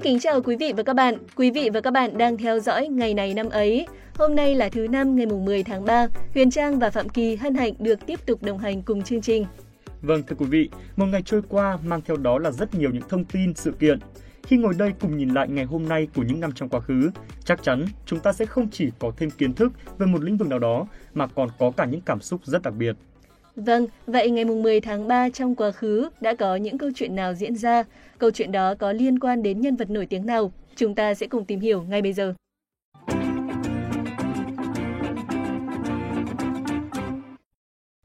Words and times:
Xin 0.00 0.12
kính 0.12 0.20
chào 0.20 0.42
quý 0.42 0.56
vị 0.56 0.72
và 0.76 0.82
các 0.82 0.92
bạn. 0.92 1.14
Quý 1.36 1.50
vị 1.50 1.70
và 1.74 1.80
các 1.80 1.90
bạn 1.90 2.18
đang 2.18 2.36
theo 2.36 2.60
dõi 2.60 2.88
ngày 2.88 3.14
này 3.14 3.34
năm 3.34 3.48
ấy. 3.48 3.86
Hôm 4.14 4.34
nay 4.34 4.54
là 4.54 4.68
thứ 4.68 4.88
năm 4.88 5.16
ngày 5.16 5.26
mùng 5.26 5.44
10 5.44 5.62
tháng 5.62 5.84
3. 5.84 6.06
Huyền 6.34 6.50
Trang 6.50 6.78
và 6.78 6.90
Phạm 6.90 7.08
Kỳ 7.08 7.36
hân 7.36 7.54
hạnh 7.54 7.72
được 7.78 8.06
tiếp 8.06 8.26
tục 8.26 8.42
đồng 8.42 8.58
hành 8.58 8.82
cùng 8.82 9.02
chương 9.02 9.20
trình. 9.20 9.46
Vâng 10.02 10.22
thưa 10.26 10.36
quý 10.38 10.46
vị, 10.46 10.70
một 10.96 11.06
ngày 11.06 11.22
trôi 11.22 11.42
qua 11.48 11.78
mang 11.84 12.00
theo 12.06 12.16
đó 12.16 12.38
là 12.38 12.50
rất 12.50 12.74
nhiều 12.74 12.90
những 12.90 13.02
thông 13.08 13.24
tin, 13.24 13.54
sự 13.54 13.72
kiện. 13.72 13.98
Khi 14.42 14.56
ngồi 14.56 14.74
đây 14.78 14.92
cùng 15.00 15.16
nhìn 15.16 15.28
lại 15.28 15.48
ngày 15.48 15.64
hôm 15.64 15.88
nay 15.88 16.08
của 16.14 16.22
những 16.22 16.40
năm 16.40 16.52
trong 16.54 16.68
quá 16.68 16.80
khứ, 16.80 17.10
chắc 17.44 17.62
chắn 17.62 17.84
chúng 18.06 18.20
ta 18.20 18.32
sẽ 18.32 18.46
không 18.46 18.68
chỉ 18.70 18.90
có 18.98 19.12
thêm 19.16 19.30
kiến 19.30 19.52
thức 19.52 19.72
về 19.98 20.06
một 20.06 20.22
lĩnh 20.22 20.36
vực 20.36 20.48
nào 20.48 20.58
đó 20.58 20.86
mà 21.14 21.26
còn 21.26 21.48
có 21.58 21.70
cả 21.70 21.84
những 21.84 22.00
cảm 22.00 22.20
xúc 22.20 22.40
rất 22.44 22.62
đặc 22.62 22.74
biệt. 22.74 22.96
Vâng, 23.56 23.86
vậy 24.06 24.30
ngày 24.30 24.44
mùng 24.44 24.62
10 24.62 24.80
tháng 24.80 25.08
3 25.08 25.28
trong 25.28 25.54
quá 25.54 25.70
khứ 25.70 26.08
đã 26.20 26.34
có 26.34 26.56
những 26.56 26.78
câu 26.78 26.90
chuyện 26.94 27.14
nào 27.16 27.34
diễn 27.34 27.56
ra? 27.56 27.84
Câu 28.18 28.30
chuyện 28.30 28.52
đó 28.52 28.74
có 28.74 28.92
liên 28.92 29.18
quan 29.18 29.42
đến 29.42 29.60
nhân 29.60 29.76
vật 29.76 29.90
nổi 29.90 30.06
tiếng 30.06 30.26
nào? 30.26 30.52
Chúng 30.76 30.94
ta 30.94 31.14
sẽ 31.14 31.26
cùng 31.26 31.44
tìm 31.44 31.60
hiểu 31.60 31.82
ngay 31.82 32.02
bây 32.02 32.12
giờ. 32.12 32.34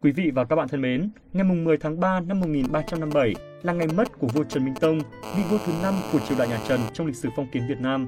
Quý 0.02 0.12
vị 0.12 0.32
và 0.36 0.46
các 0.46 0.56
bạn 0.56 0.68
thân 0.68 0.82
mến, 0.82 1.10
ngày 1.34 1.44
mùng 1.44 1.64
10 1.64 1.78
tháng 1.78 2.00
3 2.00 2.20
năm 2.20 2.40
1357 2.40 3.34
là 3.64 3.74
ngày 3.74 3.88
mất 3.88 4.20
của 4.20 4.28
vua 4.28 4.44
Trần 4.44 4.66
Minh 4.66 4.74
Tông, 4.80 5.00
vị 5.38 5.44
vua 5.50 5.58
thứ 5.66 5.74
năm 5.84 5.94
của 6.12 6.20
triều 6.20 6.38
đại 6.38 6.48
nhà 6.48 6.60
Trần 6.68 6.80
trong 6.94 7.08
lịch 7.08 7.16
sử 7.16 7.30
phong 7.36 7.48
kiến 7.52 7.64
Việt 7.70 7.80
Nam. 7.80 8.08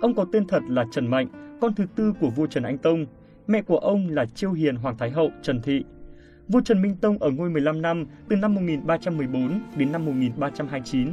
Ông 0.00 0.14
có 0.14 0.26
tên 0.32 0.46
thật 0.46 0.60
là 0.68 0.84
Trần 0.92 1.06
Mạnh, 1.06 1.58
con 1.60 1.74
thứ 1.74 1.86
tư 1.96 2.12
của 2.20 2.30
vua 2.30 2.46
Trần 2.46 2.62
Anh 2.62 2.78
Tông. 2.78 3.06
Mẹ 3.46 3.62
của 3.62 3.78
ông 3.78 4.08
là 4.10 4.26
Chiêu 4.26 4.52
Hiền 4.52 4.76
Hoàng 4.76 4.98
Thái 4.98 5.10
Hậu 5.10 5.30
Trần 5.42 5.62
Thị. 5.62 5.84
Vua 6.48 6.60
Trần 6.60 6.82
Minh 6.82 6.96
Tông 7.00 7.18
ở 7.18 7.30
ngôi 7.30 7.50
15 7.50 7.82
năm, 7.82 8.06
từ 8.28 8.36
năm 8.36 8.54
1314 8.54 9.60
đến 9.76 9.92
năm 9.92 10.04
1329. 10.04 11.08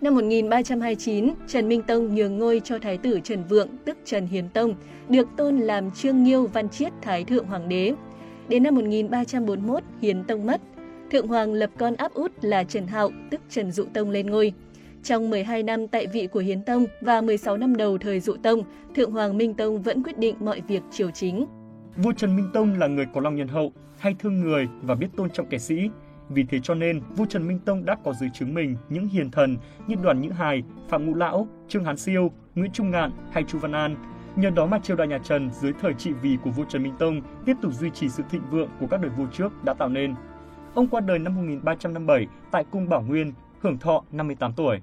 Năm 0.00 0.14
1329, 0.14 1.30
Trần 1.46 1.68
Minh 1.68 1.82
Tông 1.82 2.14
nhường 2.14 2.38
ngôi 2.38 2.60
cho 2.64 2.78
Thái 2.78 2.98
tử 2.98 3.20
Trần 3.24 3.44
Vượng, 3.48 3.68
tức 3.84 3.98
Trần 4.04 4.26
Hiền 4.26 4.48
Tông, 4.54 4.74
được 5.08 5.28
tôn 5.36 5.58
làm 5.58 5.90
Trương 5.90 6.22
Nghiêu 6.22 6.46
Văn 6.46 6.68
Chiết 6.68 6.92
Thái 7.02 7.24
Thượng 7.24 7.46
Hoàng 7.46 7.68
đế. 7.68 7.94
Đến 8.48 8.62
năm 8.62 8.74
1341, 8.74 9.82
Hiến 10.00 10.24
Tông 10.24 10.46
mất. 10.46 10.60
Thượng 11.10 11.28
Hoàng 11.28 11.52
lập 11.52 11.70
con 11.78 11.94
áp 11.94 12.14
út 12.14 12.32
là 12.42 12.64
Trần 12.64 12.86
Hạo, 12.86 13.10
tức 13.30 13.40
Trần 13.50 13.72
Dụ 13.72 13.84
Tông 13.94 14.10
lên 14.10 14.30
ngôi. 14.30 14.52
Trong 15.02 15.30
12 15.30 15.62
năm 15.62 15.88
tại 15.88 16.06
vị 16.06 16.26
của 16.26 16.40
Hiến 16.40 16.62
Tông 16.62 16.86
và 17.00 17.20
16 17.20 17.56
năm 17.56 17.76
đầu 17.76 17.98
thời 17.98 18.20
Dụ 18.20 18.36
Tông, 18.42 18.62
Thượng 18.94 19.10
Hoàng 19.10 19.38
Minh 19.38 19.54
Tông 19.54 19.82
vẫn 19.82 20.02
quyết 20.02 20.18
định 20.18 20.36
mọi 20.40 20.62
việc 20.68 20.82
triều 20.90 21.10
chính. 21.10 21.46
Vua 21.96 22.12
Trần 22.12 22.36
Minh 22.36 22.50
Tông 22.52 22.78
là 22.78 22.86
người 22.86 23.06
có 23.14 23.20
lòng 23.20 23.36
nhân 23.36 23.48
hậu, 23.48 23.72
hay 23.98 24.14
thương 24.18 24.40
người 24.40 24.68
và 24.82 24.94
biết 24.94 25.08
tôn 25.16 25.30
trọng 25.30 25.46
kẻ 25.46 25.58
sĩ. 25.58 25.90
Vì 26.28 26.44
thế 26.44 26.60
cho 26.62 26.74
nên, 26.74 27.00
vua 27.16 27.26
Trần 27.26 27.48
Minh 27.48 27.58
Tông 27.58 27.84
đã 27.84 27.96
có 28.04 28.12
dưới 28.12 28.30
chứng 28.34 28.54
mình 28.54 28.76
những 28.88 29.08
hiền 29.08 29.30
thần 29.30 29.56
như 29.86 29.96
Đoàn 30.02 30.20
Nhữ 30.20 30.30
Hài, 30.30 30.62
Phạm 30.88 31.06
Ngũ 31.06 31.14
Lão, 31.14 31.48
Trương 31.68 31.84
Hán 31.84 31.96
Siêu, 31.96 32.30
Nguyễn 32.54 32.72
Trung 32.72 32.90
Ngạn 32.90 33.10
hay 33.32 33.44
Chu 33.44 33.58
Văn 33.58 33.72
An. 33.72 33.96
Nhờ 34.36 34.50
đó 34.50 34.66
mà 34.66 34.78
triều 34.78 34.96
đại 34.96 35.06
nhà 35.06 35.18
Trần 35.18 35.50
dưới 35.50 35.72
thời 35.80 35.94
trị 35.94 36.12
vì 36.12 36.38
của 36.44 36.50
vua 36.50 36.64
Trần 36.64 36.82
Minh 36.82 36.94
Tông 36.98 37.20
tiếp 37.46 37.56
tục 37.62 37.72
duy 37.72 37.90
trì 37.90 38.08
sự 38.08 38.22
thịnh 38.30 38.42
vượng 38.50 38.68
của 38.80 38.86
các 38.86 39.00
đời 39.00 39.10
vua 39.10 39.26
trước 39.26 39.64
đã 39.64 39.74
tạo 39.74 39.88
nên. 39.88 40.14
Ông 40.74 40.88
qua 40.88 41.00
đời 41.00 41.18
năm 41.18 41.36
1357 41.36 42.26
tại 42.50 42.64
cung 42.70 42.88
Bảo 42.88 43.02
Nguyên, 43.02 43.32
hưởng 43.60 43.78
thọ 43.78 44.04
58 44.12 44.52
tuổi. 44.52 44.80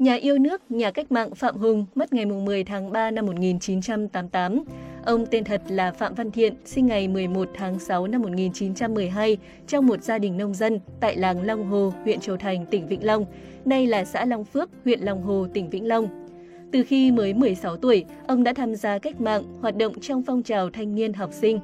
Nhà 0.00 0.14
yêu 0.14 0.38
nước, 0.38 0.70
nhà 0.70 0.90
cách 0.90 1.12
mạng 1.12 1.34
Phạm 1.34 1.56
Hùng 1.56 1.86
mất 1.94 2.12
ngày 2.12 2.26
10 2.26 2.64
tháng 2.64 2.92
3 2.92 3.10
năm 3.10 3.26
1988. 3.26 4.64
Ông 5.04 5.26
tên 5.26 5.44
thật 5.44 5.62
là 5.68 5.92
Phạm 5.92 6.14
Văn 6.14 6.30
Thiện, 6.30 6.54
sinh 6.64 6.86
ngày 6.86 7.08
11 7.08 7.48
tháng 7.54 7.78
6 7.78 8.06
năm 8.06 8.22
1912 8.22 9.36
trong 9.66 9.86
một 9.86 10.02
gia 10.02 10.18
đình 10.18 10.36
nông 10.36 10.54
dân 10.54 10.80
tại 11.00 11.16
làng 11.16 11.42
Long 11.42 11.66
Hồ, 11.66 11.92
huyện 12.04 12.20
Châu 12.20 12.36
Thành, 12.36 12.66
tỉnh 12.66 12.86
Vĩnh 12.86 13.06
Long. 13.06 13.24
Nay 13.64 13.86
là 13.86 14.04
xã 14.04 14.24
Long 14.24 14.44
Phước, 14.44 14.70
huyện 14.84 15.00
Long 15.00 15.22
Hồ, 15.22 15.46
tỉnh 15.54 15.70
Vĩnh 15.70 15.88
Long. 15.88 16.28
Từ 16.72 16.82
khi 16.82 17.10
mới 17.12 17.34
16 17.34 17.76
tuổi, 17.76 18.04
ông 18.26 18.44
đã 18.44 18.52
tham 18.52 18.74
gia 18.74 18.98
cách 18.98 19.20
mạng, 19.20 19.42
hoạt 19.60 19.76
động 19.76 20.00
trong 20.00 20.22
phong 20.22 20.42
trào 20.42 20.70
thanh 20.70 20.94
niên 20.94 21.12
học 21.12 21.30
sinh. 21.32 21.60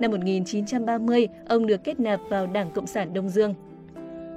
Năm 0.00 0.10
1930, 0.10 1.28
ông 1.48 1.66
được 1.66 1.84
kết 1.84 2.00
nạp 2.00 2.20
vào 2.28 2.46
Đảng 2.46 2.70
Cộng 2.70 2.86
sản 2.86 3.12
Đông 3.12 3.28
Dương. 3.28 3.54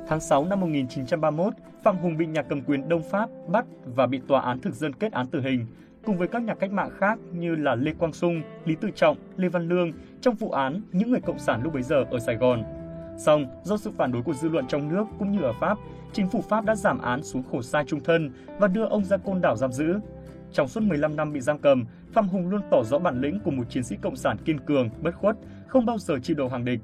Tháng 0.08 0.19
6 0.19 0.46
năm 0.46 0.59
1931, 0.62 1.53
Phạm 1.84 1.98
Hùng 1.98 2.18
bị 2.18 2.26
nhà 2.26 2.42
cầm 2.42 2.62
quyền 2.62 2.90
Đông 2.90 3.04
Pháp 3.12 3.30
bắt 3.48 3.66
và 3.86 4.08
bị 4.08 4.22
tòa 4.28 4.42
án 4.42 4.60
thực 4.60 4.74
dân 4.74 4.94
kết 4.94 5.12
án 5.12 5.28
tử 5.28 5.42
hình, 5.42 5.66
cùng 6.06 6.18
với 6.18 6.28
các 6.28 6.42
nhà 6.42 6.56
cách 6.56 6.72
mạng 6.72 6.90
khác 6.98 7.20
như 7.34 7.56
là 7.56 7.76
Lê 7.76 7.94
Quang 7.94 8.14
Sung, 8.14 8.42
Lý 8.66 8.76
Tự 8.76 8.90
Trọng, 8.96 9.18
Lê 9.38 9.50
Văn 9.50 9.70
Lương 9.70 9.92
trong 10.22 10.36
vụ 10.36 10.52
án 10.52 10.82
những 10.92 11.12
người 11.12 11.22
cộng 11.22 11.40
sản 11.40 11.64
lúc 11.64 11.74
bấy 11.74 11.84
giờ 11.84 12.06
ở 12.12 12.20
Sài 12.20 12.36
Gòn. 12.36 12.64
Song, 13.18 13.46
do 13.64 13.78
sự 13.78 13.92
phản 13.92 14.12
đối 14.12 14.24
của 14.24 14.34
dư 14.34 14.50
luận 14.50 14.66
trong 14.68 14.90
nước 14.90 15.06
cũng 15.20 15.32
như 15.32 15.42
ở 15.42 15.54
Pháp, 15.62 15.78
chính 16.14 16.30
phủ 16.30 16.42
Pháp 16.50 16.66
đã 16.66 16.76
giảm 16.76 17.02
án 17.02 17.24
xuống 17.24 17.44
khổ 17.52 17.62
sai 17.62 17.84
trung 17.88 18.00
thân 18.00 18.32
và 18.59 18.68
đưa 18.68 18.86
ông 18.86 19.06
ra 19.06 19.18
côn 19.18 19.42
đảo 19.42 19.56
giam 19.56 19.72
giữ. 19.72 20.00
Trong 20.54 20.68
suốt 20.68 20.84
15 20.84 21.16
năm 21.16 21.34
bị 21.34 21.40
giam 21.42 21.58
cầm, 21.58 21.86
Phạm 22.14 22.28
Hùng 22.28 22.50
luôn 22.50 22.62
tỏ 22.72 22.84
rõ 22.84 23.00
bản 23.00 23.22
lĩnh 23.22 23.40
của 23.40 23.52
một 23.52 23.64
chiến 23.70 23.84
sĩ 23.84 23.96
cộng 24.02 24.16
sản 24.16 24.38
kiên 24.46 24.59
cường, 24.59 24.90
bất 25.02 25.16
khuất, 25.16 25.36
không 25.68 25.86
bao 25.86 25.98
giờ 25.98 26.16
chịu 26.24 26.36
đầu 26.36 26.50
hàng 26.50 26.66
địch. 26.66 26.80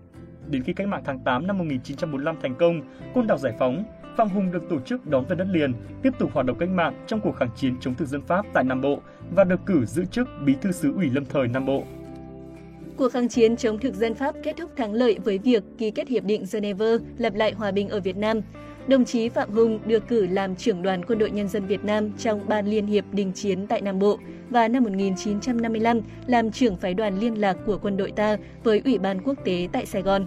Đến 0.48 0.64
khi 0.64 0.74
cách 0.74 0.88
mạng 0.88 1.02
tháng 1.06 1.20
8 1.20 1.48
năm 1.48 1.58
1945 1.58 2.36
thành 2.42 2.56
công, 2.56 2.82
côn 3.14 3.28
đảo 3.28 3.38
giải 3.38 3.54
phóng, 3.60 3.84
Phạm 4.18 4.30
Hùng 4.30 4.52
được 4.52 4.70
tổ 4.70 4.80
chức 4.80 5.08
đón 5.08 5.26
về 5.26 5.36
đất 5.36 5.48
liền, 5.52 5.74
tiếp 6.02 6.14
tục 6.20 6.30
hoạt 6.34 6.46
động 6.46 6.58
cách 6.60 6.70
mạng 6.70 6.94
trong 7.08 7.20
cuộc 7.20 7.36
kháng 7.36 7.50
chiến 7.56 7.76
chống 7.82 7.96
thực 7.96 8.08
dân 8.08 8.22
Pháp 8.22 8.46
tại 8.54 8.64
Nam 8.64 8.82
Bộ 8.82 9.00
và 9.36 9.44
được 9.44 9.60
cử 9.66 9.86
giữ 9.86 10.06
chức 10.06 10.28
Bí 10.46 10.54
thư 10.62 10.72
xứ 10.72 10.94
ủy 10.96 11.10
lâm 11.10 11.26
thời 11.26 11.48
Nam 11.48 11.66
Bộ. 11.66 11.84
Cuộc 12.98 13.10
kháng 13.12 13.30
chiến 13.30 13.58
chống 13.58 13.80
thực 13.80 13.94
dân 13.94 14.14
Pháp 14.14 14.36
kết 14.44 14.58
thúc 14.58 14.72
thắng 14.78 14.94
lợi 14.94 15.20
với 15.24 15.38
việc 15.38 15.64
ký 15.78 15.92
kết 15.92 16.08
hiệp 16.08 16.24
định 16.24 16.46
Geneva 16.54 16.86
lập 17.18 17.34
lại 17.36 17.52
hòa 17.52 17.72
bình 17.72 17.90
ở 17.90 18.00
Việt 18.00 18.18
Nam. 18.18 18.42
Đồng 18.88 19.06
chí 19.06 19.30
Phạm 19.30 19.52
Hùng 19.52 19.80
được 19.86 20.08
cử 20.08 20.28
làm 20.28 20.56
trưởng 20.56 20.82
đoàn 20.82 21.06
quân 21.06 21.20
đội 21.20 21.32
nhân 21.32 21.48
dân 21.48 21.66
Việt 21.66 21.84
Nam 21.84 22.12
trong 22.18 22.42
Ban 22.48 22.68
Liên 22.68 22.88
hiệp 22.88 23.06
đình 23.12 23.32
chiến 23.34 23.68
tại 23.68 23.82
Nam 23.82 24.00
Bộ 24.00 24.18
và 24.50 24.68
năm 24.68 24.84
1955 24.84 26.02
làm 26.28 26.52
trưởng 26.52 26.78
phái 26.78 26.94
đoàn 26.94 27.20
liên 27.20 27.42
lạc 27.42 27.58
của 27.66 27.78
quân 27.78 27.98
đội 27.98 28.12
ta 28.12 28.38
với 28.64 28.82
Ủy 28.86 28.98
ban 28.98 29.22
quốc 29.22 29.38
tế 29.46 29.68
tại 29.72 29.86
Sài 29.86 30.02
Gòn. 30.02 30.26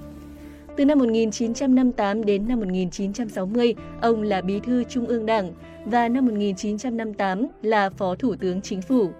Từ 0.77 0.85
năm 0.85 0.99
1958 0.99 2.25
đến 2.25 2.49
năm 2.49 2.61
1960, 2.61 3.75
ông 4.03 4.23
là 4.23 4.41
bí 4.41 4.61
thư 4.61 4.85
Trung 4.85 5.07
ương 5.07 5.27
Đảng 5.27 5.53
và 5.85 6.09
năm 6.09 6.27
1958 6.27 7.47
là 7.63 7.91
Phó 7.91 8.15
Thủ 8.15 8.37
tướng 8.37 8.61
Chính 8.61 8.83
phủ. 8.83 9.11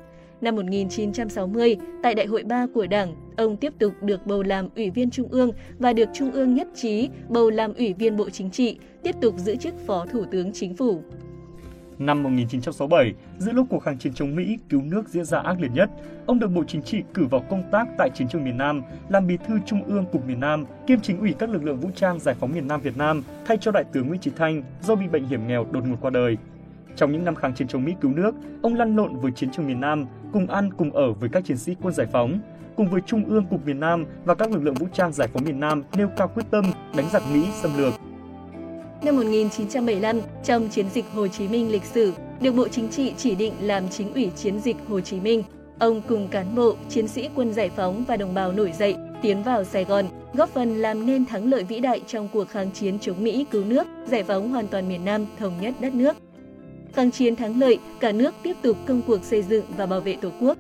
Năm 0.41 0.57
1960, 0.57 1.77
tại 2.03 2.15
Đại 2.15 2.27
hội 2.27 2.43
3 2.43 2.67
của 2.75 2.87
Đảng, 2.87 3.15
ông 3.37 3.57
tiếp 3.57 3.73
tục 3.79 3.93
được 4.03 4.27
bầu 4.27 4.43
làm 4.43 4.69
Ủy 4.77 4.91
viên 4.91 5.11
Trung 5.11 5.29
ương 5.31 5.51
và 5.79 5.93
được 5.93 6.09
Trung 6.15 6.33
ương 6.33 6.55
nhất 6.55 6.69
trí 6.75 7.09
bầu 7.29 7.51
làm 7.51 7.75
Ủy 7.75 7.93
viên 7.93 8.17
Bộ 8.17 8.31
Chính 8.31 8.51
trị, 8.51 8.79
tiếp 9.03 9.15
tục 9.21 9.35
giữ 9.39 9.57
chức 9.57 9.75
Phó 9.87 10.07
Thủ 10.13 10.25
tướng 10.31 10.53
Chính 10.53 10.77
phủ. 10.77 11.03
Năm 11.99 12.23
1967, 12.23 13.15
giữa 13.39 13.53
lúc 13.53 13.67
cuộc 13.71 13.79
kháng 13.79 13.99
chiến 13.99 14.15
chống 14.15 14.37
Mỹ 14.37 14.59
cứu 14.69 14.83
nước 14.83 15.09
diễn 15.09 15.25
ra 15.25 15.39
ác 15.39 15.61
liệt 15.61 15.71
nhất, 15.75 15.91
ông 16.27 16.39
được 16.39 16.49
Bộ 16.49 16.65
Chính 16.69 16.83
trị 16.83 17.03
cử 17.15 17.27
vào 17.27 17.45
công 17.51 17.63
tác 17.73 17.89
tại 17.99 18.11
chiến 18.15 18.29
trường 18.29 18.45
miền 18.45 18.59
Nam, 18.59 18.83
làm 19.09 19.27
bí 19.27 19.37
thư 19.47 19.59
Trung 19.67 19.85
ương 19.85 20.05
Cục 20.13 20.27
miền 20.27 20.41
Nam, 20.41 20.65
kiêm 20.87 21.01
chính 21.01 21.21
ủy 21.21 21.35
các 21.39 21.51
lực 21.51 21.65
lượng 21.65 21.81
vũ 21.81 21.91
trang 21.95 22.19
giải 22.19 22.35
phóng 22.41 22.53
miền 22.55 22.69
Nam 22.69 22.81
Việt 22.81 22.97
Nam, 22.97 23.23
thay 23.47 23.57
cho 23.61 23.71
đại 23.71 23.85
tướng 23.93 24.09
Nguyễn 24.09 24.21
Chí 24.21 24.31
Thanh 24.37 24.63
do 24.83 24.95
bị 24.95 25.09
bệnh 25.09 25.25
hiểm 25.25 25.49
nghèo 25.49 25.67
đột 25.73 25.85
ngột 25.87 25.97
qua 26.01 26.11
đời. 26.11 26.37
Trong 26.97 27.13
những 27.13 27.25
năm 27.25 27.35
kháng 27.35 27.55
chiến 27.55 27.69
chống 27.69 27.85
Mỹ 27.85 27.95
cứu 28.01 28.13
nước, 28.13 28.35
ông 28.63 28.75
lăn 28.75 28.97
lộn 28.97 29.17
với 29.17 29.33
chiến 29.33 29.51
trường 29.51 29.67
miền 29.67 29.81
Nam, 29.81 30.07
cùng 30.33 30.47
ăn 30.47 30.71
cùng 30.73 30.91
ở 30.91 31.13
với 31.13 31.29
các 31.29 31.45
chiến 31.45 31.57
sĩ 31.57 31.77
quân 31.83 31.95
giải 31.95 32.07
phóng, 32.13 32.41
cùng 32.77 32.91
với 32.91 33.01
Trung 33.07 33.25
ương 33.25 33.47
Cục 33.47 33.67
miền 33.67 33.81
Nam 33.81 34.05
và 34.25 34.35
các 34.35 34.51
lực 34.51 34.63
lượng 34.63 34.75
vũ 34.75 34.87
trang 34.93 35.13
giải 35.13 35.29
phóng 35.29 35.45
miền 35.45 35.61
Nam 35.61 35.83
nêu 35.97 36.09
cao 36.17 36.29
quyết 36.29 36.45
tâm 36.51 36.65
đánh 36.97 37.07
giặc 37.13 37.23
Mỹ 37.33 37.47
xâm 37.63 37.71
lược, 37.77 37.93
Năm 39.03 39.17
1975, 39.17 40.21
trong 40.45 40.69
chiến 40.69 40.87
dịch 40.95 41.05
Hồ 41.15 41.29
Chí 41.29 41.49
Minh 41.49 41.73
lịch 41.73 41.85
sử, 41.85 42.13
được 42.41 42.53
Bộ 42.53 42.69
Chính 42.69 42.89
trị 42.89 43.13
chỉ 43.17 43.35
định 43.35 43.53
làm 43.61 43.89
chính 43.89 44.15
ủy 44.15 44.31
chiến 44.37 44.61
dịch 44.61 44.77
Hồ 44.89 45.01
Chí 45.01 45.21
Minh. 45.21 45.43
Ông 45.79 46.03
cùng 46.09 46.29
cán 46.29 46.55
bộ, 46.55 46.77
chiến 46.89 47.09
sĩ 47.09 47.29
quân 47.35 47.53
giải 47.53 47.71
phóng 47.77 48.05
và 48.09 48.17
đồng 48.17 48.35
bào 48.35 48.53
nổi 48.53 48.73
dậy 48.79 48.97
tiến 49.23 49.43
vào 49.43 49.65
Sài 49.65 49.85
Gòn, 49.85 50.05
góp 50.35 50.49
phần 50.49 50.77
làm 50.77 51.07
nên 51.07 51.27
thắng 51.27 51.51
lợi 51.51 51.65
vĩ 51.65 51.81
đại 51.81 52.01
trong 52.07 52.29
cuộc 52.33 52.49
kháng 52.49 52.71
chiến 52.71 52.99
chống 52.99 53.25
Mỹ 53.25 53.47
cứu 53.51 53.65
nước, 53.65 53.87
giải 54.07 54.23
phóng 54.23 54.51
hoàn 54.51 54.69
toàn 54.69 54.89
miền 54.89 55.05
Nam, 55.05 55.27
thống 55.39 55.53
nhất 55.61 55.75
đất 55.81 55.95
nước. 55.95 56.17
Kháng 56.93 57.11
chiến 57.11 57.37
thắng 57.37 57.61
lợi, 57.61 57.79
cả 58.01 58.13
nước 58.13 58.35
tiếp 58.43 58.57
tục 58.63 58.77
công 58.87 59.03
cuộc 59.07 59.25
xây 59.25 59.43
dựng 59.43 59.65
và 59.77 59.87
bảo 59.87 60.01
vệ 60.01 60.17
Tổ 60.21 60.31
quốc. 60.41 60.59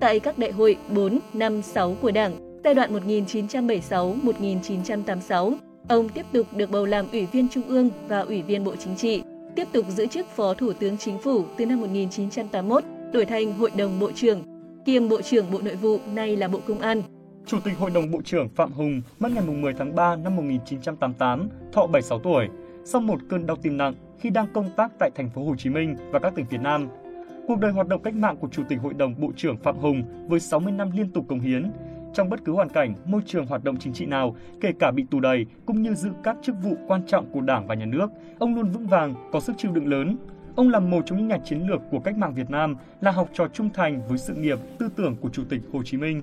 Tại 0.00 0.20
các 0.20 0.38
đại 0.38 0.52
hội 0.52 0.76
4, 0.94 1.18
5, 1.32 1.62
6 1.62 1.96
của 2.00 2.10
Đảng, 2.10 2.60
giai 2.64 2.74
đoạn 2.74 3.08
1976-1986, 3.08 5.54
Ông 5.88 6.08
tiếp 6.08 6.26
tục 6.32 6.46
được 6.56 6.70
bầu 6.70 6.86
làm 6.86 7.06
Ủy 7.12 7.26
viên 7.26 7.48
Trung 7.48 7.62
ương 7.62 7.90
và 8.08 8.20
Ủy 8.20 8.42
viên 8.42 8.64
Bộ 8.64 8.76
Chính 8.76 8.96
trị, 8.96 9.22
tiếp 9.56 9.64
tục 9.72 9.86
giữ 9.88 10.06
chức 10.06 10.26
Phó 10.26 10.54
Thủ 10.54 10.72
tướng 10.72 10.98
Chính 10.98 11.18
phủ 11.18 11.44
từ 11.56 11.66
năm 11.66 11.80
1981, 11.80 12.84
đổi 13.12 13.24
thành 13.24 13.52
Hội 13.52 13.70
đồng 13.76 14.00
Bộ 14.00 14.12
trưởng, 14.12 14.42
kiêm 14.84 15.08
Bộ 15.08 15.22
trưởng 15.22 15.50
Bộ 15.50 15.60
Nội 15.62 15.76
vụ, 15.76 15.98
nay 16.12 16.36
là 16.36 16.48
Bộ 16.48 16.60
Công 16.66 16.78
an. 16.78 17.02
Chủ 17.46 17.58
tịch 17.64 17.78
Hội 17.78 17.90
đồng 17.90 18.10
Bộ 18.10 18.22
trưởng 18.24 18.48
Phạm 18.48 18.72
Hùng 18.72 19.02
mất 19.18 19.32
ngày 19.32 19.44
10 19.44 19.72
tháng 19.78 19.94
3 19.94 20.16
năm 20.16 20.36
1988, 20.36 21.48
thọ 21.72 21.86
76 21.86 22.18
tuổi, 22.18 22.48
sau 22.84 23.00
một 23.00 23.20
cơn 23.30 23.46
đau 23.46 23.56
tim 23.56 23.76
nặng 23.76 23.94
khi 24.18 24.30
đang 24.30 24.46
công 24.52 24.70
tác 24.76 24.92
tại 24.98 25.10
thành 25.14 25.30
phố 25.30 25.44
Hồ 25.44 25.56
Chí 25.56 25.70
Minh 25.70 25.96
và 26.10 26.18
các 26.18 26.34
tỉnh 26.34 26.46
phía 26.46 26.58
Nam. 26.58 26.88
Cuộc 27.48 27.58
đời 27.58 27.72
hoạt 27.72 27.88
động 27.88 28.02
cách 28.02 28.14
mạng 28.14 28.36
của 28.36 28.48
Chủ 28.52 28.62
tịch 28.68 28.78
Hội 28.82 28.94
đồng 28.94 29.14
Bộ 29.20 29.32
trưởng 29.36 29.56
Phạm 29.56 29.76
Hùng 29.76 30.02
với 30.28 30.40
60 30.40 30.72
năm 30.72 30.90
liên 30.96 31.12
tục 31.12 31.24
công 31.28 31.40
hiến, 31.40 31.70
trong 32.14 32.28
bất 32.28 32.44
cứ 32.44 32.52
hoàn 32.52 32.68
cảnh, 32.68 32.94
môi 33.04 33.22
trường 33.26 33.46
hoạt 33.46 33.64
động 33.64 33.76
chính 33.76 33.92
trị 33.92 34.06
nào, 34.06 34.36
kể 34.60 34.72
cả 34.78 34.90
bị 34.90 35.04
tù 35.10 35.20
đầy, 35.20 35.46
cũng 35.66 35.82
như 35.82 35.94
giữ 35.94 36.10
các 36.22 36.36
chức 36.42 36.54
vụ 36.62 36.76
quan 36.86 37.06
trọng 37.06 37.26
của 37.32 37.40
Đảng 37.40 37.66
và 37.66 37.74
Nhà 37.74 37.86
nước. 37.86 38.10
Ông 38.38 38.54
luôn 38.54 38.70
vững 38.70 38.86
vàng, 38.86 39.14
có 39.32 39.40
sức 39.40 39.52
chịu 39.58 39.72
đựng 39.72 39.88
lớn. 39.88 40.16
Ông 40.56 40.68
là 40.68 40.80
một 40.80 41.02
trong 41.06 41.18
những 41.18 41.28
nhà 41.28 41.38
chiến 41.44 41.66
lược 41.68 41.80
của 41.90 41.98
cách 41.98 42.16
mạng 42.16 42.34
Việt 42.34 42.50
Nam, 42.50 42.76
là 43.00 43.10
học 43.10 43.28
trò 43.32 43.48
trung 43.48 43.70
thành 43.70 44.02
với 44.08 44.18
sự 44.18 44.34
nghiệp, 44.34 44.58
tư 44.78 44.88
tưởng 44.96 45.16
của 45.20 45.28
Chủ 45.28 45.42
tịch 45.48 45.60
Hồ 45.72 45.82
Chí 45.82 45.96
Minh. 45.96 46.22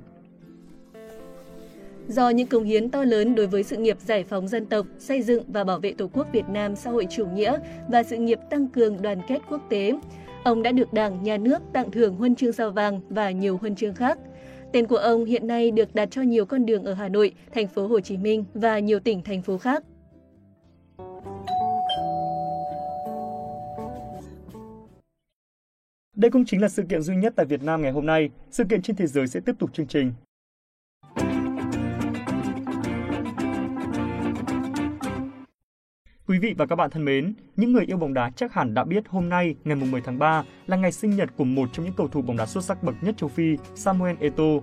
Do 2.07 2.29
những 2.29 2.47
công 2.47 2.63
hiến 2.63 2.89
to 2.89 3.03
lớn 3.03 3.35
đối 3.35 3.47
với 3.47 3.63
sự 3.63 3.77
nghiệp 3.77 3.97
giải 3.99 4.23
phóng 4.23 4.47
dân 4.47 4.65
tộc, 4.65 4.85
xây 4.99 5.21
dựng 5.21 5.43
và 5.47 5.63
bảo 5.63 5.79
vệ 5.79 5.93
Tổ 5.93 6.07
quốc 6.07 6.27
Việt 6.31 6.49
Nam 6.49 6.75
xã 6.75 6.91
hội 6.91 7.07
chủ 7.09 7.25
nghĩa 7.25 7.57
và 7.89 8.03
sự 8.03 8.17
nghiệp 8.17 8.39
tăng 8.49 8.67
cường 8.67 9.01
đoàn 9.01 9.21
kết 9.27 9.41
quốc 9.49 9.61
tế, 9.69 9.99
ông 10.43 10.63
đã 10.63 10.71
được 10.71 10.93
Đảng, 10.93 11.23
Nhà 11.23 11.37
nước 11.37 11.61
tặng 11.73 11.91
thưởng 11.91 12.15
huân 12.15 12.35
chương 12.35 12.53
sao 12.53 12.71
vàng 12.71 13.01
và 13.09 13.31
nhiều 13.31 13.57
huân 13.57 13.75
chương 13.75 13.93
khác. 13.93 14.19
Tên 14.71 14.87
của 14.87 14.97
ông 14.97 15.25
hiện 15.25 15.47
nay 15.47 15.71
được 15.71 15.95
đặt 15.95 16.07
cho 16.11 16.21
nhiều 16.21 16.45
con 16.45 16.65
đường 16.65 16.83
ở 16.83 16.93
Hà 16.93 17.09
Nội, 17.09 17.33
thành 17.53 17.67
phố 17.67 17.87
Hồ 17.87 17.99
Chí 17.99 18.17
Minh 18.17 18.45
và 18.53 18.79
nhiều 18.79 18.99
tỉnh 18.99 19.21
thành 19.23 19.41
phố 19.41 19.57
khác. 19.57 19.83
Đây 26.15 26.31
cũng 26.31 26.45
chính 26.45 26.61
là 26.61 26.69
sự 26.69 26.83
kiện 26.89 27.01
duy 27.01 27.15
nhất 27.15 27.33
tại 27.35 27.45
Việt 27.45 27.63
Nam 27.63 27.81
ngày 27.81 27.91
hôm 27.91 28.05
nay. 28.05 28.29
Sự 28.51 28.63
kiện 28.69 28.81
trên 28.81 28.95
thế 28.95 29.07
giới 29.07 29.27
sẽ 29.27 29.39
tiếp 29.39 29.55
tục 29.59 29.73
chương 29.73 29.87
trình. 29.87 30.13
Quý 36.29 36.39
vị 36.39 36.55
và 36.57 36.65
các 36.65 36.75
bạn 36.75 36.89
thân 36.89 37.05
mến, 37.05 37.33
những 37.55 37.73
người 37.73 37.85
yêu 37.85 37.97
bóng 37.97 38.13
đá 38.13 38.31
chắc 38.35 38.53
hẳn 38.53 38.73
đã 38.73 38.83
biết 38.83 39.03
hôm 39.09 39.29
nay, 39.29 39.55
ngày 39.63 39.75
10 39.75 40.01
tháng 40.01 40.19
3, 40.19 40.43
là 40.67 40.77
ngày 40.77 40.91
sinh 40.91 41.15
nhật 41.15 41.29
của 41.37 41.43
một 41.43 41.69
trong 41.73 41.85
những 41.85 41.93
cầu 41.97 42.07
thủ 42.07 42.21
bóng 42.21 42.37
đá 42.37 42.45
xuất 42.45 42.63
sắc 42.63 42.83
bậc 42.83 42.95
nhất 43.01 43.15
châu 43.17 43.29
Phi, 43.29 43.57
Samuel 43.75 44.15
Eto'o. 44.19 44.61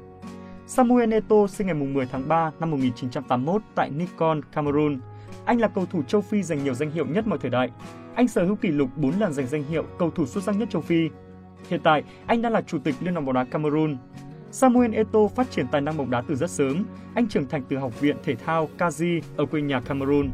Samuel 0.66 1.14
Eto'o 1.14 1.46
sinh 1.46 1.66
ngày 1.66 1.74
10 1.74 2.06
tháng 2.06 2.28
3 2.28 2.50
năm 2.60 2.70
1981 2.70 3.62
tại 3.74 3.90
Nikon, 3.90 4.40
Cameroon. 4.52 5.00
Anh 5.44 5.60
là 5.60 5.68
cầu 5.68 5.86
thủ 5.86 6.02
châu 6.02 6.20
Phi 6.20 6.42
giành 6.42 6.64
nhiều 6.64 6.74
danh 6.74 6.90
hiệu 6.90 7.06
nhất 7.06 7.26
mọi 7.26 7.38
thời 7.38 7.50
đại. 7.50 7.70
Anh 8.14 8.28
sở 8.28 8.44
hữu 8.44 8.56
kỷ 8.56 8.68
lục 8.68 8.90
4 8.96 9.18
lần 9.20 9.32
giành 9.32 9.46
danh 9.46 9.64
hiệu 9.64 9.84
cầu 9.98 10.10
thủ 10.10 10.26
xuất 10.26 10.44
sắc 10.44 10.56
nhất 10.56 10.70
châu 10.70 10.82
Phi. 10.82 11.08
Hiện 11.68 11.80
tại, 11.82 12.02
anh 12.26 12.42
đang 12.42 12.52
là 12.52 12.62
chủ 12.62 12.78
tịch 12.78 12.94
Liên 13.00 13.14
đoàn 13.14 13.26
bóng 13.26 13.34
đá 13.34 13.44
Cameroon. 13.44 13.96
Samuel 14.50 14.94
Eto'o 14.94 15.28
phát 15.28 15.50
triển 15.50 15.66
tài 15.72 15.80
năng 15.80 15.96
bóng 15.96 16.10
đá 16.10 16.22
từ 16.28 16.34
rất 16.34 16.50
sớm. 16.50 16.84
Anh 17.14 17.28
trưởng 17.28 17.48
thành 17.48 17.62
từ 17.68 17.76
học 17.76 18.00
viện 18.00 18.16
thể 18.24 18.34
thao 18.34 18.68
Kazi 18.78 19.20
ở 19.36 19.46
quê 19.46 19.60
nhà 19.60 19.80
Cameroon. 19.80 20.30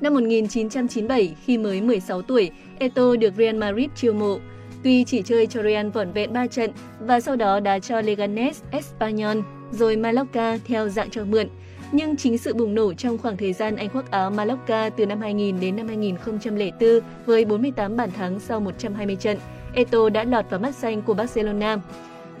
Năm 0.00 0.14
1997, 0.14 1.34
khi 1.44 1.58
mới 1.58 1.80
16 1.80 2.22
tuổi, 2.22 2.50
Eto 2.78 3.16
được 3.16 3.34
Real 3.36 3.56
Madrid 3.56 3.88
chiêu 3.94 4.12
mộ. 4.12 4.38
Tuy 4.82 5.04
chỉ 5.04 5.22
chơi 5.22 5.46
cho 5.46 5.62
Real 5.62 5.88
vỏn 5.88 6.12
vẹn 6.12 6.32
3 6.32 6.46
trận 6.46 6.70
và 7.00 7.20
sau 7.20 7.36
đó 7.36 7.60
đá 7.60 7.78
cho 7.78 8.00
Leganes, 8.00 8.62
Espanyol, 8.70 9.38
rồi 9.70 9.96
Mallorca 9.96 10.58
theo 10.66 10.88
dạng 10.88 11.10
cho 11.10 11.24
mượn, 11.24 11.46
nhưng 11.92 12.16
chính 12.16 12.38
sự 12.38 12.54
bùng 12.54 12.74
nổ 12.74 12.92
trong 12.92 13.18
khoảng 13.18 13.36
thời 13.36 13.52
gian 13.52 13.76
anh 13.76 13.88
khoác 13.88 14.10
áo 14.10 14.30
Mallorca 14.30 14.90
từ 14.90 15.06
năm 15.06 15.20
2000 15.20 15.60
đến 15.60 15.76
năm 15.76 15.88
2004 15.88 17.00
với 17.26 17.44
48 17.44 17.96
bàn 17.96 18.10
thắng 18.10 18.40
sau 18.40 18.60
120 18.60 19.16
trận, 19.16 19.38
Eto 19.74 20.08
đã 20.08 20.24
lọt 20.24 20.50
vào 20.50 20.60
mắt 20.60 20.74
xanh 20.74 21.02
của 21.02 21.14
Barcelona. 21.14 21.78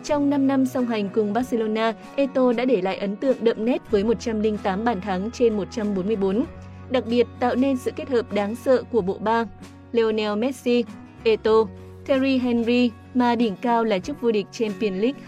Trong 0.04 0.30
5 0.30 0.46
năm 0.46 0.66
song 0.66 0.86
hành 0.86 1.08
cùng 1.14 1.32
Barcelona, 1.32 1.94
Eto 2.16 2.52
đã 2.52 2.64
để 2.64 2.82
lại 2.82 2.96
ấn 2.96 3.16
tượng 3.16 3.36
đậm 3.40 3.64
nét 3.64 3.82
với 3.90 4.04
108 4.04 4.84
bàn 4.84 5.00
thắng 5.00 5.30
trên 5.30 5.56
144 5.56 6.44
đặc 6.90 7.04
biệt 7.06 7.26
tạo 7.40 7.54
nên 7.54 7.76
sự 7.76 7.90
kết 7.96 8.08
hợp 8.08 8.32
đáng 8.32 8.56
sợ 8.56 8.82
của 8.92 9.00
bộ 9.00 9.18
ba 9.18 9.44
Lionel 9.92 10.38
Messi, 10.38 10.84
Eto, 11.24 11.66
Terry 12.06 12.38
Henry 12.38 12.90
mà 13.14 13.34
đỉnh 13.34 13.56
cao 13.56 13.84
là 13.84 13.98
chức 13.98 14.20
vô 14.20 14.32
địch 14.32 14.46
Champions 14.52 15.02
League 15.02 15.20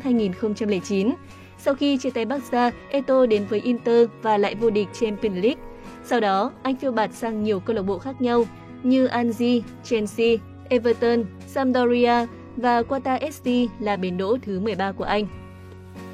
2008-2009. 0.00 1.12
Sau 1.58 1.74
khi 1.74 1.96
chia 1.96 2.10
tay 2.10 2.24
Barca, 2.24 2.70
Eto 2.90 3.26
đến 3.26 3.44
với 3.48 3.60
Inter 3.60 4.08
và 4.22 4.38
lại 4.38 4.54
vô 4.54 4.70
địch 4.70 4.88
Champions 5.00 5.44
League. 5.44 5.62
Sau 6.04 6.20
đó, 6.20 6.52
anh 6.62 6.76
phiêu 6.76 6.92
bạt 6.92 7.10
sang 7.14 7.42
nhiều 7.42 7.60
câu 7.60 7.76
lạc 7.76 7.82
bộ 7.82 7.98
khác 7.98 8.20
nhau 8.20 8.44
như 8.82 9.06
Anzi, 9.06 9.60
Chelsea, 9.84 10.36
Everton, 10.68 11.24
Sampdoria 11.46 12.26
và 12.56 12.82
Qatar 12.82 13.30
SC 13.30 13.72
là 13.80 13.96
bến 13.96 14.16
đỗ 14.16 14.36
thứ 14.42 14.60
13 14.60 14.92
của 14.92 15.04
anh. 15.04 15.26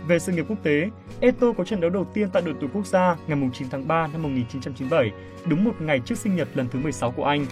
Về 0.09 0.19
sự 0.19 0.33
nghiệp 0.33 0.45
quốc 0.49 0.59
tế, 0.63 0.91
Eto 1.21 1.53
có 1.53 1.65
trận 1.65 1.81
đấu 1.81 1.91
đầu 1.91 2.05
tiên 2.05 2.29
tại 2.33 2.43
đội 2.43 2.55
tuyển 2.61 2.71
quốc 2.75 2.87
gia 2.87 3.17
ngày 3.27 3.51
9 3.53 3.69
tháng 3.71 3.89
3 3.89 4.07
năm 4.07 4.23
1997, 4.23 5.11
đúng 5.47 5.65
một 5.65 5.73
ngày 5.81 6.01
trước 6.01 6.19
sinh 6.19 6.37
nhật 6.37 6.49
lần 6.55 6.69
thứ 6.69 6.79
16 6.79 7.11
của 7.11 7.25
anh. 7.25 7.47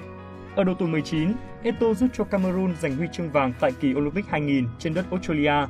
Ở 0.57 0.65
độ 0.65 0.75
tuổi 0.79 0.89
19, 0.89 1.33
Eto 1.63 1.95
giúp 1.95 2.07
cho 2.13 2.25
Cameroon 2.25 2.75
giành 2.81 2.97
huy 2.97 3.07
chương 3.13 3.31
vàng 3.31 3.53
tại 3.61 3.73
kỳ 3.81 3.95
Olympic 3.95 4.27
2000 4.29 4.67
trên 4.79 4.95
đất 4.95 5.05
Australia. 5.11 5.67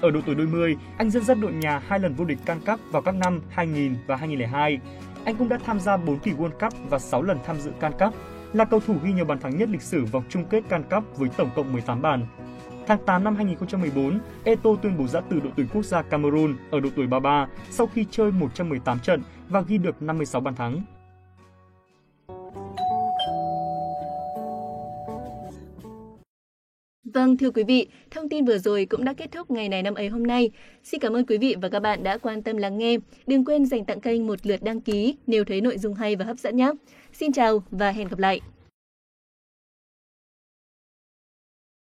Ở 0.00 0.10
độ 0.10 0.20
tuổi 0.26 0.34
đôi 0.34 0.46
mươi, 0.46 0.76
anh 0.98 1.10
dẫn 1.10 1.24
dắt 1.24 1.38
đội 1.40 1.52
nhà 1.52 1.82
hai 1.88 1.98
lần 1.98 2.14
vô 2.14 2.24
địch 2.24 2.38
Can 2.44 2.60
Cup 2.66 2.80
vào 2.90 3.02
các 3.02 3.14
năm 3.14 3.40
2000 3.50 3.96
và 4.06 4.16
2002. 4.16 4.78
Anh 5.24 5.36
cũng 5.36 5.48
đã 5.48 5.58
tham 5.64 5.80
gia 5.80 5.96
4 5.96 6.18
kỳ 6.18 6.30
World 6.30 6.50
Cup 6.50 6.90
và 6.90 6.98
6 6.98 7.22
lần 7.22 7.38
tham 7.46 7.60
dự 7.60 7.70
Can 7.80 7.92
Cup, 7.92 8.14
là 8.52 8.64
cầu 8.64 8.80
thủ 8.86 8.94
ghi 9.04 9.12
nhiều 9.12 9.24
bàn 9.24 9.40
thắng 9.40 9.58
nhất 9.58 9.68
lịch 9.68 9.82
sử 9.82 10.04
vòng 10.04 10.24
chung 10.28 10.44
kết 10.44 10.62
Can 10.68 10.82
Cup 10.90 11.18
với 11.18 11.28
tổng 11.36 11.50
cộng 11.56 11.72
18 11.72 12.02
bàn. 12.02 12.26
Tháng 12.86 12.98
8 13.06 13.24
năm 13.24 13.36
2014, 13.36 14.18
Eto 14.44 14.70
tuyên 14.82 14.98
bố 14.98 15.06
giã 15.06 15.20
từ 15.20 15.40
đội 15.40 15.52
tuyển 15.56 15.66
quốc 15.74 15.84
gia 15.84 16.02
Cameroon 16.02 16.56
ở 16.70 16.80
độ 16.80 16.88
tuổi 16.96 17.06
33 17.06 17.48
sau 17.70 17.86
khi 17.86 18.04
chơi 18.10 18.32
118 18.32 18.98
trận 18.98 19.22
và 19.48 19.60
ghi 19.60 19.78
được 19.78 20.02
56 20.02 20.40
bàn 20.40 20.54
thắng. 20.54 20.82
Vâng, 27.14 27.36
thưa 27.36 27.50
quý 27.50 27.64
vị, 27.64 27.88
thông 28.10 28.28
tin 28.28 28.44
vừa 28.44 28.58
rồi 28.58 28.86
cũng 28.86 29.04
đã 29.04 29.12
kết 29.12 29.32
thúc 29.32 29.50
ngày 29.50 29.68
này 29.68 29.82
năm 29.82 29.94
ấy 29.94 30.08
hôm 30.08 30.22
nay. 30.22 30.50
Xin 30.84 31.00
cảm 31.00 31.12
ơn 31.12 31.26
quý 31.26 31.38
vị 31.38 31.54
và 31.62 31.68
các 31.68 31.80
bạn 31.80 32.02
đã 32.02 32.18
quan 32.18 32.42
tâm 32.42 32.56
lắng 32.56 32.78
nghe. 32.78 32.96
Đừng 33.26 33.44
quên 33.44 33.66
dành 33.66 33.84
tặng 33.84 34.00
kênh 34.00 34.26
một 34.26 34.46
lượt 34.46 34.62
đăng 34.62 34.80
ký 34.80 35.16
nếu 35.26 35.44
thấy 35.44 35.60
nội 35.60 35.78
dung 35.78 35.94
hay 35.94 36.16
và 36.16 36.24
hấp 36.24 36.38
dẫn 36.38 36.56
nhé. 36.56 36.70
Xin 37.12 37.32
chào 37.32 37.62
và 37.70 37.90
hẹn 37.90 38.08
gặp 38.08 38.18
lại. 38.18 38.40